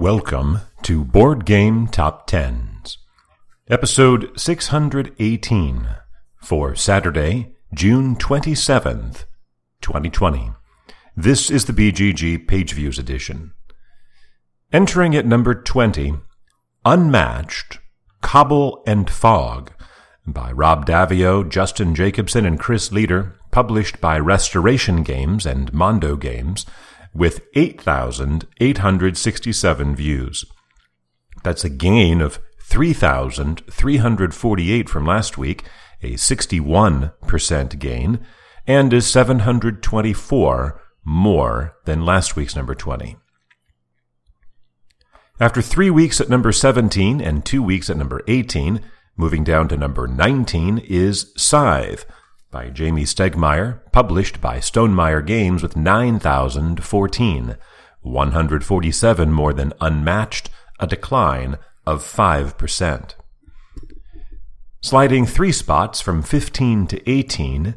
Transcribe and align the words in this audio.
Welcome 0.00 0.60
to 0.84 1.04
Board 1.04 1.44
Game 1.44 1.86
Top 1.86 2.26
Tens, 2.26 2.96
episode 3.68 4.30
618 4.34 5.88
for 6.42 6.74
Saturday, 6.74 7.52
June 7.74 8.16
27th, 8.16 9.26
2020. 9.82 10.52
This 11.14 11.50
is 11.50 11.66
the 11.66 11.74
BGG 11.74 12.48
Page 12.48 12.72
Views 12.72 12.98
edition. 12.98 13.52
Entering 14.72 15.14
at 15.14 15.26
number 15.26 15.54
20, 15.54 16.14
Unmatched, 16.86 17.78
Cobble 18.22 18.82
and 18.86 19.10
Fog 19.10 19.70
by 20.26 20.50
Rob 20.50 20.86
Daviau, 20.86 21.46
Justin 21.46 21.94
Jacobson, 21.94 22.46
and 22.46 22.58
Chris 22.58 22.90
Leader, 22.90 23.36
published 23.50 24.00
by 24.00 24.18
Restoration 24.18 25.02
Games 25.02 25.44
and 25.44 25.74
Mondo 25.74 26.16
Games, 26.16 26.64
with 27.14 27.40
8,867 27.54 29.96
views. 29.96 30.44
That's 31.42 31.64
a 31.64 31.70
gain 31.70 32.20
of 32.20 32.38
3,348 32.62 34.88
from 34.88 35.06
last 35.06 35.36
week, 35.36 35.64
a 36.02 36.14
61% 36.14 37.78
gain, 37.78 38.26
and 38.66 38.92
is 38.92 39.06
724 39.06 40.80
more 41.04 41.76
than 41.84 42.04
last 42.04 42.36
week's 42.36 42.54
number 42.54 42.74
20. 42.74 43.16
After 45.40 45.62
three 45.62 45.90
weeks 45.90 46.20
at 46.20 46.28
number 46.28 46.52
17 46.52 47.20
and 47.20 47.44
two 47.44 47.62
weeks 47.62 47.88
at 47.88 47.96
number 47.96 48.22
18, 48.28 48.80
moving 49.16 49.42
down 49.42 49.68
to 49.68 49.76
number 49.76 50.06
19 50.06 50.78
is 50.78 51.32
Scythe 51.36 52.04
by 52.50 52.70
Jamey 52.70 53.02
Stegmaier, 53.02 53.80
published 53.92 54.40
by 54.40 54.58
Stonemaier 54.58 55.24
Games 55.24 55.62
with 55.62 55.76
9,014, 55.76 57.56
147 58.02 59.32
more 59.32 59.52
than 59.52 59.72
Unmatched, 59.80 60.50
a 60.78 60.86
decline 60.86 61.58
of 61.86 62.02
5%. 62.02 63.14
Sliding 64.82 65.26
three 65.26 65.52
spots 65.52 66.00
from 66.00 66.22
15 66.22 66.86
to 66.88 67.10
18, 67.10 67.74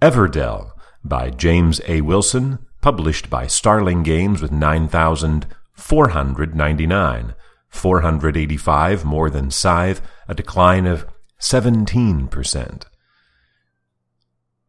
Everdell 0.00 0.72
by 1.04 1.30
James 1.30 1.80
A. 1.88 2.02
Wilson, 2.02 2.58
published 2.80 3.28
by 3.30 3.46
Starling 3.46 4.02
Games 4.02 4.42
with 4.42 4.52
9,499, 4.52 7.34
485 7.68 9.04
more 9.04 9.30
than 9.30 9.50
Scythe, 9.50 10.00
a 10.28 10.34
decline 10.34 10.86
of 10.86 11.06
17%. 11.40 12.82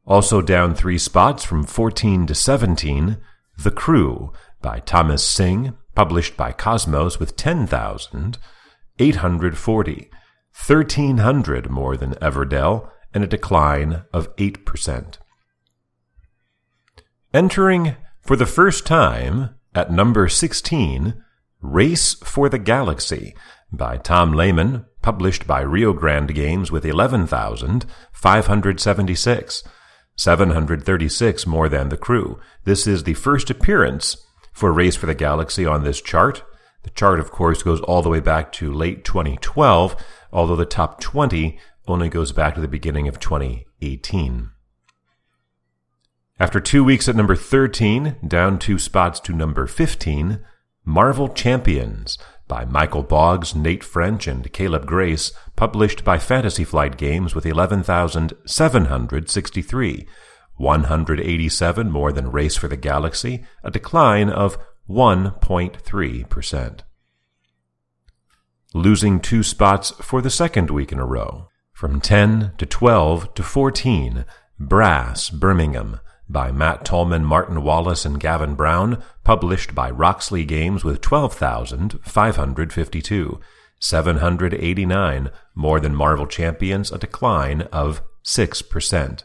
Also 0.05 0.41
down 0.41 0.75
three 0.75 0.97
spots 0.97 1.45
from 1.45 1.63
14 1.63 2.27
to 2.27 2.35
17, 2.35 3.15
The 3.57 3.71
Crew 3.71 4.33
by 4.61 4.79
Thomas 4.79 5.25
Sing, 5.25 5.77
published 5.95 6.35
by 6.35 6.51
Cosmos 6.51 7.17
with 7.19 7.37
10,840, 7.37 10.09
1,300 10.67 11.69
more 11.69 11.95
than 11.95 12.15
Everdell, 12.15 12.89
and 13.13 13.23
a 13.23 13.27
decline 13.27 14.03
of 14.11 14.35
8%. 14.35 15.17
Entering 17.33 17.95
for 18.21 18.35
the 18.35 18.45
first 18.45 18.85
time 18.85 19.51
at 19.73 19.89
number 19.91 20.27
16, 20.27 21.13
Race 21.61 22.15
for 22.15 22.49
the 22.49 22.59
Galaxy 22.59 23.33
by 23.71 23.95
Tom 23.97 24.33
Lehmann, 24.33 24.83
published 25.01 25.47
by 25.47 25.61
Rio 25.61 25.93
Grande 25.93 26.35
Games 26.35 26.69
with 26.71 26.85
11,576. 26.85 29.63
736 30.15 31.47
more 31.47 31.69
than 31.69 31.89
the 31.89 31.97
crew. 31.97 32.39
This 32.65 32.87
is 32.87 33.03
the 33.03 33.13
first 33.15 33.49
appearance 33.49 34.17
for 34.51 34.71
Race 34.71 34.95
for 34.95 35.05
the 35.05 35.15
Galaxy 35.15 35.65
on 35.65 35.83
this 35.83 36.01
chart. 36.01 36.43
The 36.83 36.91
chart, 36.91 37.19
of 37.19 37.31
course, 37.31 37.63
goes 37.63 37.81
all 37.81 38.01
the 38.01 38.09
way 38.09 38.19
back 38.19 38.51
to 38.53 38.71
late 38.71 39.03
2012, 39.03 39.95
although 40.31 40.55
the 40.55 40.65
top 40.65 40.99
20 40.99 41.57
only 41.87 42.09
goes 42.09 42.31
back 42.31 42.55
to 42.55 42.61
the 42.61 42.67
beginning 42.67 43.07
of 43.07 43.19
2018. 43.19 44.49
After 46.39 46.59
two 46.59 46.83
weeks 46.83 47.07
at 47.07 47.15
number 47.15 47.35
13, 47.35 48.17
down 48.27 48.59
two 48.59 48.77
spots 48.77 49.19
to 49.21 49.33
number 49.33 49.65
15, 49.67 50.39
Marvel 50.85 51.29
Champions 51.29 52.17
by 52.47 52.65
Michael 52.65 53.03
Boggs, 53.03 53.55
Nate 53.55 53.83
French, 53.83 54.27
and 54.27 54.51
Caleb 54.51 54.85
Grace, 54.85 55.31
published 55.55 56.03
by 56.03 56.17
Fantasy 56.17 56.63
Flight 56.63 56.97
Games 56.97 57.35
with 57.35 57.45
11,763, 57.45 60.07
187 60.55 61.91
more 61.91 62.11
than 62.11 62.31
Race 62.31 62.55
for 62.55 62.67
the 62.67 62.77
Galaxy, 62.77 63.43
a 63.63 63.71
decline 63.71 64.29
of 64.29 64.57
1.3%. 64.89 66.79
Losing 68.73 69.19
two 69.19 69.43
spots 69.43 69.91
for 70.01 70.21
the 70.21 70.29
second 70.29 70.71
week 70.71 70.91
in 70.91 70.99
a 70.99 71.05
row. 71.05 71.47
From 71.71 72.01
10 72.01 72.53
to 72.57 72.65
12 72.65 73.33
to 73.35 73.43
14, 73.43 74.25
Brass, 74.59 75.29
Birmingham, 75.29 75.99
by 76.29 76.51
Matt 76.51 76.85
Tolman, 76.85 77.25
Martin 77.25 77.63
Wallace, 77.63 78.05
and 78.05 78.19
Gavin 78.19 78.53
Brown, 78.55 79.03
published 79.23 79.75
by 79.75 79.91
Roxley 79.91 80.45
Games 80.45 80.83
with 80.83 81.01
12,552. 81.01 83.39
789, 83.79 85.29
more 85.55 85.79
than 85.81 85.93
Marvel 85.93 86.25
Champions, 86.25 86.91
a 86.91 86.97
decline 86.97 87.61
of 87.73 88.01
6%. 88.23 89.23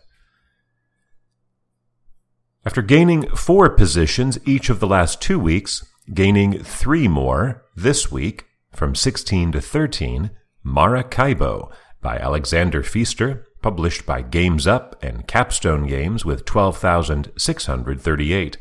After 2.64 2.82
gaining 2.82 3.28
four 3.30 3.70
positions 3.70 4.36
each 4.44 4.69
of 4.69 4.80
the 4.80 4.88
last 4.88 5.22
two 5.22 5.38
weeks, 5.38 5.86
gaining 6.12 6.65
three 6.65 7.06
more 7.06 7.65
this 7.76 8.10
week, 8.10 8.47
from 8.72 8.94
16 8.94 9.53
to 9.53 9.60
13, 9.60 10.30
Maracaibo 10.65 11.70
by 12.03 12.19
Alexander 12.19 12.82
Pfister, 12.82 13.47
published 13.63 14.05
by 14.07 14.23
Games 14.23 14.67
Up 14.67 14.97
and 15.03 15.27
Capstone 15.27 15.87
Games 15.87 16.25
with 16.25 16.45
12,638, 16.45 18.57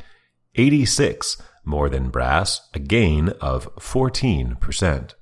86 0.55 1.41
more 1.63 1.89
than 1.89 2.09
Brass, 2.09 2.67
a 2.73 2.79
gain 2.79 3.29
of 3.41 3.73
14%. 3.75 5.13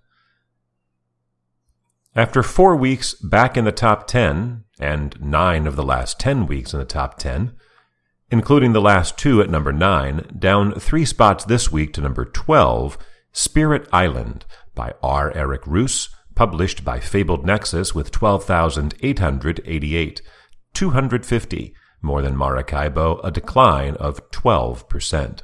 After 2.15 2.43
four 2.43 2.75
weeks 2.75 3.13
back 3.15 3.57
in 3.57 3.65
the 3.65 3.73
top 3.73 4.07
10, 4.07 4.63
and 4.79 5.21
nine 5.21 5.67
of 5.67 5.75
the 5.75 5.83
last 5.83 6.19
10 6.19 6.47
weeks 6.47 6.73
in 6.73 6.79
the 6.79 6.85
top 6.85 7.17
10, 7.17 7.53
including 8.29 8.73
the 8.73 8.81
last 8.81 9.17
two 9.17 9.41
at 9.41 9.49
number 9.49 9.73
9, 9.73 10.37
down 10.37 10.77
three 10.79 11.05
spots 11.05 11.45
this 11.45 11.71
week 11.71 11.93
to 11.93 12.01
number 12.01 12.25
12, 12.25 12.97
Spirit 13.31 13.87
Island 13.91 14.45
by 14.73 14.93
R. 15.03 15.31
Eric 15.35 15.63
Reuss, 15.63 16.09
published 16.35 16.83
by 16.83 16.99
Fabled 16.99 17.45
Nexus 17.45 17.95
with 17.95 18.11
12,888, 18.11 20.21
250, 20.73 21.73
more 22.01 22.21
than 22.21 22.37
Maracaibo, 22.37 23.21
a 23.23 23.31
decline 23.31 23.95
of 23.95 24.29
12%. 24.31 25.41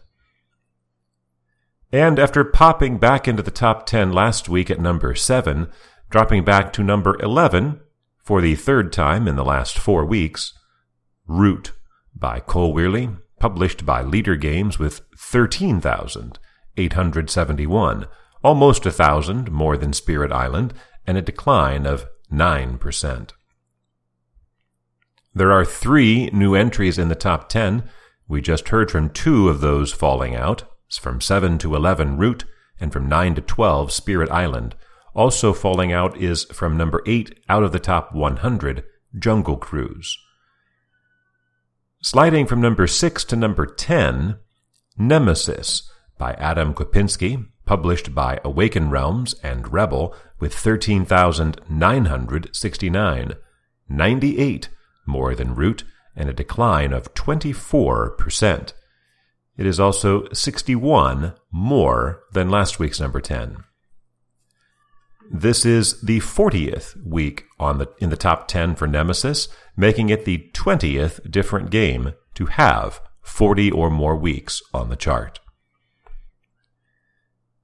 And 1.94 2.20
after 2.20 2.44
popping 2.44 3.00
back 3.00 3.28
into 3.28 3.42
the 3.44 3.52
top 3.52 3.86
10 3.86 4.14
last 4.14 4.48
week 4.48 4.70
at 4.70 4.80
number 4.80 5.14
7, 5.16 5.68
dropping 6.10 6.46
back 6.46 6.72
to 6.74 6.84
number 6.84 7.18
11 7.22 7.82
for 8.24 8.42
the 8.42 8.56
third 8.56 8.94
time 8.94 9.28
in 9.28 9.36
the 9.36 9.44
last 9.44 9.78
four 9.78 10.06
weeks, 10.06 10.54
Root 11.28 11.74
by 12.16 12.40
Cole 12.40 12.74
Wehrle, 12.74 13.20
published 13.40 13.86
by 13.86 14.02
Leder 14.04 14.40
Games 14.40 14.80
with 14.80 15.02
13,871, 15.18 18.06
almost 18.44 18.86
a 18.86 18.92
thousand 18.92 19.52
more 19.52 19.78
than 19.78 19.94
Spirit 19.94 20.32
Island, 20.32 20.74
and 21.06 21.18
a 21.18 21.22
decline 21.22 21.86
of 21.86 22.06
9%. 22.32 23.32
There 25.34 25.52
are 25.52 25.66
three 25.66 26.30
new 26.34 26.56
entries 26.56 26.98
in 26.98 27.10
the 27.10 27.16
top 27.16 27.50
10. 27.50 27.84
We 28.28 28.42
just 28.42 28.70
heard 28.70 28.92
from 28.92 29.10
two 29.10 29.50
of 29.50 29.62
those 29.62 29.92
falling 29.92 30.36
out. 30.36 30.64
From 31.00 31.22
7 31.22 31.58
to 31.60 31.76
11 31.76 32.18
Root, 32.18 32.44
and 32.80 32.92
from 32.92 33.08
9 33.08 33.36
to 33.36 33.42
12 33.42 33.92
Spirit 33.92 34.30
Island. 34.30 34.76
Also 35.14 35.54
falling 35.54 35.94
out 35.94 36.18
is 36.18 36.46
from 36.46 36.76
number 36.76 37.02
8 37.06 37.40
out 37.48 37.64
of 37.64 37.72
the 37.72 37.80
top 37.80 38.14
100 38.14 38.84
Jungle 39.18 39.58
Cruise. 39.58 40.18
Sliding 42.02 42.48
from 42.48 42.60
number 42.60 42.88
6 42.88 43.24
to 43.26 43.36
number 43.36 43.66
10, 43.66 44.38
Nemesis 44.98 45.90
by 46.18 46.34
Adam 46.34 46.74
Kwapiński, 46.74 47.46
published 47.72 48.14
by 48.14 48.38
Awaken 48.44 48.90
Realms 48.90 49.34
and 49.42 49.72
Rebel 49.72 50.14
with 50.42 50.54
13,969, 50.54 53.34
98 53.88 54.70
more 55.06 55.34
than 55.34 55.56
Root, 55.56 55.86
and 56.14 56.28
a 56.28 56.34
decline 56.34 56.92
of 56.92 57.14
24%. 57.14 58.74
It 59.56 59.66
is 59.66 59.80
also 59.80 60.28
61 60.34 61.34
more 61.50 62.24
than 62.34 62.50
last 62.50 62.78
week's 62.78 63.00
number 63.00 63.22
10. 63.22 63.64
This 65.32 65.66
is 65.66 66.02
the 66.02 66.20
40th 66.20 67.02
week 67.06 67.46
on 67.58 67.78
the, 67.78 67.88
in 68.00 68.10
the 68.10 68.18
top 68.18 68.50
10 68.50 68.76
for 68.76 68.86
Nemesis, 68.86 69.48
making 69.78 70.10
it 70.10 70.26
the 70.26 70.50
20th 70.54 71.32
different 71.32 71.70
game 71.70 72.16
to 72.34 72.48
have 72.48 73.00
40 73.22 73.72
or 73.72 73.90
more 73.90 74.18
weeks 74.18 74.62
on 74.74 74.90
the 74.90 74.98
chart. 74.98 75.40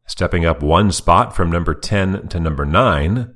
Stepping 0.08 0.46
up 0.46 0.64
one 0.64 0.92
spot 0.92 1.36
from 1.36 1.52
number 1.52 1.74
10 1.74 2.30
to 2.30 2.40
number 2.40 2.66
9, 2.66 3.36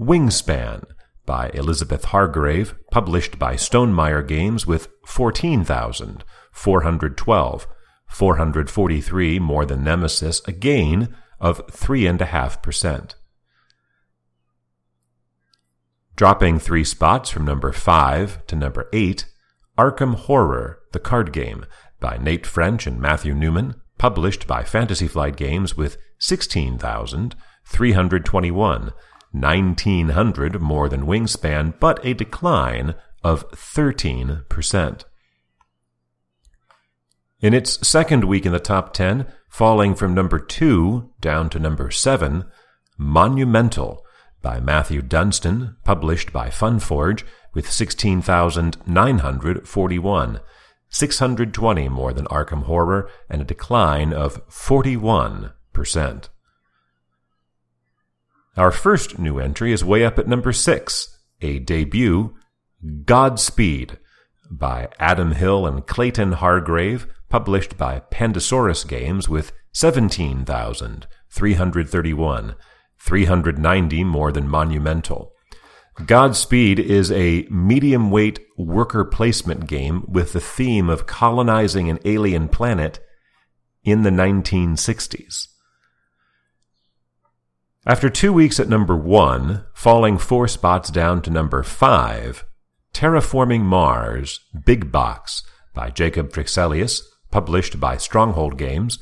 Wingspan 0.00 0.82
by 1.24 1.50
Elizabeth 1.54 2.06
Hargrave, 2.06 2.74
published 2.90 3.38
by 3.38 3.54
Stonemaier 3.54 4.26
Games 4.26 4.66
with 4.66 4.88
14,412, 5.06 7.66
443 8.08 9.38
more 9.38 9.64
than 9.64 9.84
Nemesis, 9.84 10.42
a 10.46 10.52
gain 10.52 11.14
of 11.38 11.64
3.5%. 11.68 13.14
Dropping 16.16 16.58
three 16.58 16.82
spots 16.82 17.30
from 17.30 17.44
number 17.44 17.70
5 17.70 18.44
to 18.46 18.56
number 18.56 18.88
8, 18.92 19.24
Arkham 19.78 20.14
Horror, 20.14 20.80
the 20.92 20.98
card 20.98 21.32
game, 21.32 21.64
by 22.00 22.16
Nate 22.16 22.46
French 22.46 22.88
and 22.88 23.00
Matthew 23.00 23.34
Newman, 23.34 23.76
published 23.98 24.48
by 24.48 24.64
Fantasy 24.64 25.06
Flight 25.06 25.36
Games 25.36 25.76
with 25.76 25.96
16,321, 26.18 28.92
1900 29.32 30.60
more 30.60 30.88
than 30.88 31.06
Wingspan, 31.06 31.78
but 31.78 32.04
a 32.04 32.14
decline 32.14 32.96
of 33.22 33.48
13%. 33.52 35.04
In 37.40 37.54
its 37.54 37.86
second 37.86 38.24
week 38.24 38.44
in 38.44 38.50
the 38.52 38.58
top 38.58 38.92
10, 38.92 39.26
falling 39.48 39.94
from 39.94 40.12
number 40.12 40.40
2 40.40 41.12
down 41.20 41.48
to 41.50 41.58
number 41.58 41.90
7, 41.90 42.44
Monumental 42.96 44.04
by 44.42 44.58
Matthew 44.58 45.02
Dunstan, 45.02 45.76
published 45.84 46.32
by 46.32 46.48
Funforge, 46.48 47.22
with 47.54 47.70
16,941, 47.70 50.40
620 50.90 51.88
more 51.88 52.12
than 52.12 52.26
Arkham 52.26 52.64
Horror, 52.64 53.08
and 53.28 53.40
a 53.40 53.44
decline 53.44 54.12
of 54.12 54.44
41%. 54.48 55.52
Our 58.56 58.72
first 58.72 59.18
new 59.18 59.38
entry 59.38 59.72
is 59.72 59.84
way 59.84 60.04
up 60.04 60.18
at 60.18 60.26
number 60.26 60.52
6, 60.52 61.18
a 61.40 61.60
debut, 61.60 62.34
Godspeed, 63.04 63.98
by 64.50 64.88
Adam 64.98 65.32
Hill 65.32 65.66
and 65.66 65.86
Clayton 65.86 66.32
Hargrave, 66.32 67.06
published 67.28 67.76
by 67.76 68.00
Pandasaurus 68.10 68.88
Games 68.88 69.28
with 69.28 69.52
17,331, 69.72 72.54
390 72.98 74.04
more 74.04 74.32
than 74.32 74.48
Monumental. 74.48 75.32
Godspeed 76.04 76.78
is 76.78 77.12
a 77.12 77.46
medium 77.50 78.10
weight 78.10 78.40
worker 78.56 79.04
placement 79.04 79.66
game 79.66 80.06
with 80.08 80.32
the 80.32 80.40
theme 80.40 80.88
of 80.88 81.06
colonizing 81.06 81.90
an 81.90 81.98
alien 82.04 82.48
planet 82.48 83.00
in 83.84 84.02
the 84.02 84.10
1960s. 84.10 85.48
After 87.88 88.08
two 88.10 88.34
weeks 88.34 88.60
at 88.60 88.68
number 88.68 88.94
one, 88.94 89.64
falling 89.72 90.18
four 90.18 90.46
spots 90.46 90.90
down 90.90 91.22
to 91.22 91.30
number 91.30 91.62
five, 91.62 92.44
Terraforming 92.92 93.62
Mars 93.62 94.40
Big 94.66 94.92
Box 94.92 95.42
by 95.72 95.88
Jacob 95.88 96.30
Fryxelius, 96.30 97.00
published 97.30 97.80
by 97.80 97.96
Stronghold 97.96 98.58
Games, 98.58 98.98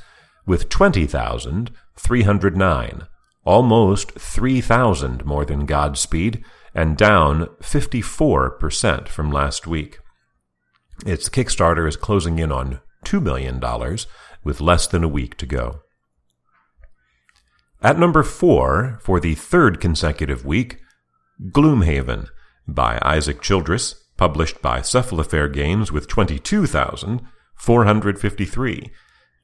with 0.46 0.68
20,309, 0.68 3.02
almost 3.44 4.12
3,000 4.12 5.24
more 5.24 5.44
than 5.44 5.66
Godspeed, 5.66 6.44
and 6.72 6.96
down 6.96 7.46
54% 7.60 9.08
from 9.08 9.32
last 9.32 9.66
week. 9.66 9.98
Its 11.04 11.28
Kickstarter 11.28 11.88
is 11.88 11.96
closing 11.96 12.38
in 12.38 12.52
on 12.52 12.78
$2 13.04 13.20
million 13.20 13.60
with 14.44 14.60
less 14.60 14.86
than 14.86 15.02
a 15.02 15.08
week 15.08 15.36
to 15.38 15.46
go. 15.46 15.80
At 17.86 17.98
number 18.00 18.24
four, 18.24 18.98
for 19.00 19.20
the 19.20 19.36
third 19.36 19.80
consecutive 19.80 20.44
week, 20.44 20.80
Gloomhaven 21.52 22.26
by 22.66 22.98
Isaac 23.00 23.40
Childress, 23.40 23.94
published 24.16 24.60
by 24.60 24.80
Cephalofair 24.80 25.52
Games 25.52 25.92
with 25.92 26.08
22,453, 26.08 28.90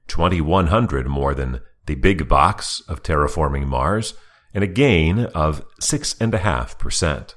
2,100 0.09 1.07
more 1.07 1.35
than 1.35 1.61
the 1.87 1.95
big 1.95 2.29
box 2.29 2.83
of 2.89 3.05
Terraforming 3.05 3.69
Mars, 3.69 4.15
and 4.53 4.65
a 4.65 4.67
gain 4.67 5.27
of 5.27 5.65
6.5%. 5.81 7.35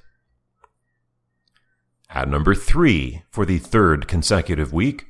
At 2.09 2.27
number 2.27 2.55
three, 2.55 3.21
for 3.29 3.45
the 3.45 3.59
third 3.59 4.07
consecutive 4.07 4.73
week, 4.73 5.05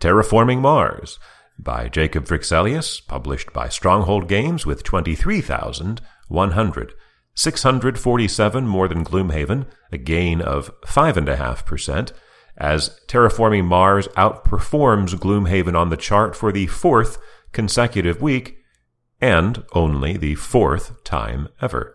Terraforming 0.00 0.60
Mars 0.60 1.20
by 1.58 1.88
Jacob 1.88 2.26
Fryxelius, 2.26 3.06
published 3.06 3.52
by 3.52 3.68
Stronghold 3.68 4.28
Games 4.28 4.66
with 4.66 4.82
23,100. 4.82 6.94
647 7.34 8.66
more 8.66 8.88
than 8.88 9.04
Gloomhaven, 9.04 9.66
a 9.90 9.98
gain 9.98 10.40
of 10.40 10.70
5.5%, 10.82 12.12
as 12.56 13.00
Terraforming 13.08 13.64
Mars 13.64 14.08
outperforms 14.08 15.14
Gloomhaven 15.14 15.74
on 15.74 15.88
the 15.88 15.96
chart 15.96 16.36
for 16.36 16.52
the 16.52 16.66
fourth 16.66 17.18
consecutive 17.52 18.20
week 18.20 18.58
and 19.20 19.64
only 19.72 20.16
the 20.16 20.34
fourth 20.34 21.02
time 21.04 21.48
ever. 21.60 21.94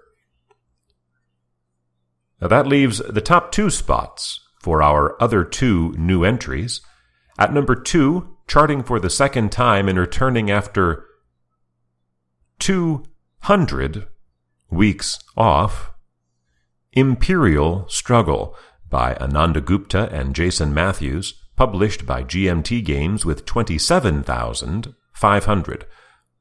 Now 2.41 2.47
that 2.47 2.67
leaves 2.67 2.99
the 2.99 3.21
top 3.21 3.51
two 3.51 3.69
spots 3.69 4.39
for 4.61 4.81
our 4.81 5.21
other 5.21 5.43
two 5.43 5.93
new 5.97 6.23
entries. 6.23 6.81
At 7.37 7.53
number 7.53 7.75
two, 7.75 8.36
charting 8.47 8.83
for 8.83 8.99
the 8.99 9.09
second 9.09 9.51
time 9.51 9.89
and 9.89 9.99
returning 9.99 10.49
after 10.49 11.05
200 12.59 14.07
weeks 14.69 15.19
off, 15.35 15.91
Imperial 16.93 17.85
Struggle 17.89 18.55
by 18.89 19.15
Ananda 19.15 19.59
Gupta 19.61 20.09
and 20.11 20.35
Jason 20.35 20.73
Matthews, 20.73 21.33
published 21.55 22.05
by 22.05 22.23
GMT 22.23 22.83
Games 22.83 23.25
with 23.25 23.45
27,500. 23.45 25.85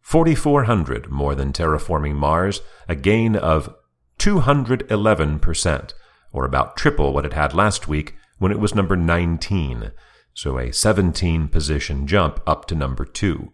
4,400 0.01 1.11
more 1.11 1.35
than 1.35 1.53
terraforming 1.53 2.15
Mars, 2.15 2.61
a 2.89 2.95
gain 2.95 3.35
of 3.35 3.75
211%, 4.21 5.95
or 6.33 6.45
about 6.45 6.77
triple 6.77 7.13
what 7.13 7.27
it 7.27 7.33
had 7.33 7.55
last 7.55 7.89
week 7.89 8.15
when 8.39 8.53
it 8.53 8.61
was 8.61 8.73
number 8.75 8.95
19, 8.95 9.91
so 10.37 10.59
a 10.59 10.73
17 10.73 11.49
position 11.49 12.07
jump 12.07 12.41
up 12.47 12.67
to 12.67 12.77
number 12.77 13.05
2. 13.05 13.51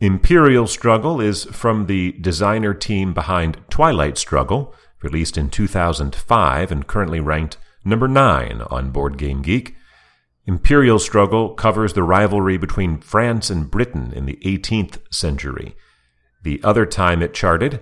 Imperial 0.00 0.66
Struggle 0.66 1.20
is 1.20 1.44
from 1.44 1.86
the 1.86 2.12
designer 2.12 2.72
team 2.72 3.12
behind 3.12 3.58
Twilight 3.68 4.16
Struggle, 4.16 4.74
released 5.02 5.36
in 5.36 5.50
2005 5.50 6.72
and 6.72 6.86
currently 6.86 7.20
ranked 7.20 7.58
number 7.84 8.08
9 8.08 8.62
on 8.70 8.90
Board 8.90 9.18
Game 9.18 9.42
Geek, 9.42 9.76
Imperial 10.46 11.00
struggle 11.00 11.54
covers 11.54 11.94
the 11.94 12.04
rivalry 12.04 12.56
between 12.56 13.00
France 13.00 13.50
and 13.50 13.68
Britain 13.68 14.12
in 14.14 14.26
the 14.26 14.38
18th 14.44 14.98
century. 15.12 15.74
The 16.44 16.60
other 16.62 16.86
time 16.86 17.20
it 17.20 17.34
charted, 17.34 17.80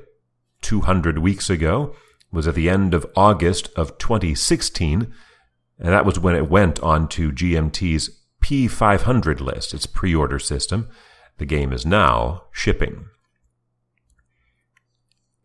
200 0.63 1.19
weeks 1.19 1.51
ago, 1.51 1.95
was 2.33 2.49
at 2.49 2.55
the 2.55 2.71
end 2.71 2.95
of 2.95 3.07
August 3.15 3.69
of 3.77 3.99
2016, 3.99 5.13
and 5.79 5.93
that 5.93 6.07
was 6.07 6.19
when 6.19 6.37
it 6.37 6.51
went 6.51 6.81
on 6.81 7.09
to 7.09 7.33
GMT's 7.33 8.11
P500 8.43 9.41
list, 9.41 9.75
its 9.75 9.87
pre 9.87 10.15
order 10.15 10.39
system. 10.39 10.89
The 11.39 11.47
game 11.47 11.73
is 11.73 11.85
now 11.85 12.45
shipping. 12.53 13.07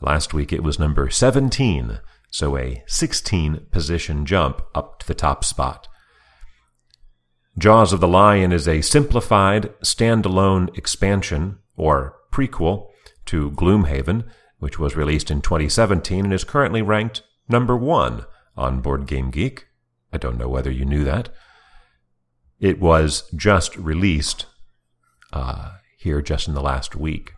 Last 0.00 0.34
week 0.34 0.52
it 0.52 0.62
was 0.62 0.78
number 0.78 1.10
17 1.10 2.00
so 2.36 2.58
a 2.58 2.84
16 2.86 3.68
position 3.70 4.26
jump 4.26 4.60
up 4.74 4.98
to 4.98 5.06
the 5.06 5.14
top 5.14 5.42
spot. 5.42 5.88
Jaws 7.58 7.94
of 7.94 8.00
the 8.00 8.08
Lion 8.08 8.52
is 8.52 8.68
a 8.68 8.82
simplified, 8.82 9.72
standalone 9.80 10.76
expansion, 10.76 11.60
or 11.78 12.14
prequel, 12.30 12.88
to 13.24 13.52
Gloomhaven, 13.52 14.24
which 14.58 14.78
was 14.78 14.96
released 14.96 15.30
in 15.30 15.40
2017 15.40 16.24
and 16.24 16.34
is 16.34 16.44
currently 16.44 16.82
ranked 16.82 17.22
number 17.48 17.74
one 17.74 18.26
on 18.56 18.80
Board 18.80 19.06
Game 19.06 19.30
Geek. 19.30 19.66
I 20.12 20.18
don't 20.18 20.38
know 20.38 20.48
whether 20.48 20.70
you 20.70 20.84
knew 20.84 21.04
that. 21.04 21.28
It 22.58 22.80
was 22.80 23.30
just 23.34 23.76
released 23.76 24.46
uh, 25.32 25.72
here 25.98 26.22
just 26.22 26.48
in 26.48 26.54
the 26.54 26.62
last 26.62 26.96
week. 26.96 27.32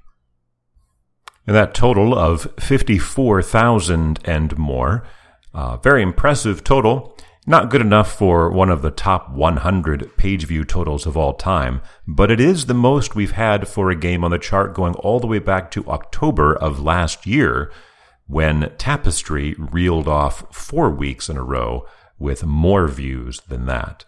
And 1.47 1.57
that 1.57 1.75
total 1.75 2.17
of 2.17 2.53
54,000 2.61 4.21
and 4.25 4.59
more, 4.59 5.07
uh, 5.55 5.79
very 5.79 6.03
impressive 6.03 6.63
total. 6.63 7.17
Not 7.47 7.71
good 7.71 7.81
enough 7.81 8.13
for 8.13 8.51
one 8.51 8.69
of 8.69 8.83
the 8.83 8.91
top 8.91 9.31
100 9.31 10.19
page 10.19 10.45
view 10.45 10.67
totals 10.67 11.07
of 11.07 11.17
all 11.17 11.33
time, 11.33 11.81
but 12.07 12.31
it 12.31 12.39
is 12.39 12.67
the 12.67 12.75
most 12.75 13.15
we've 13.15 13.31
had 13.31 13.67
for 13.67 13.91
a 13.91 13.97
game 13.97 14.23
on 14.23 14.31
the 14.31 14.39
chart 14.39 14.75
going 14.75 14.93
all 14.97 15.19
the 15.19 15.27
way 15.27 15.39
back 15.39 15.71
to 15.71 15.89
October 15.89 16.55
of 16.55 16.79
last 16.79 17.27
year, 17.27 17.73
when 18.29 18.71
Tapestry 18.77 19.55
reeled 19.59 20.07
off 20.07 20.55
four 20.55 20.91
weeks 20.91 21.29
in 21.29 21.37
a 21.37 21.43
row 21.43 21.87
with 22.19 22.45
more 22.45 22.87
views 22.87 23.41
than 23.49 23.67
that. 23.67 24.05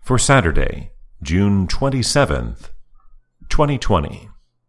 For 0.00 0.18
Saturday, 0.18 0.90
June 1.22 1.68
27th, 1.68 2.70
2020. 3.48 4.28